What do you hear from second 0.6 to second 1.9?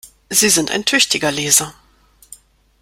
ein tüchtiger Leser!